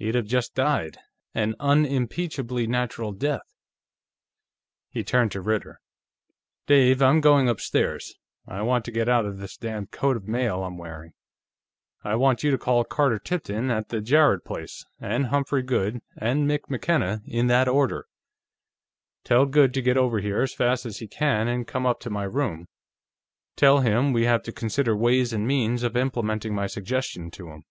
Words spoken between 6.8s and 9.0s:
I'm going upstairs; I want to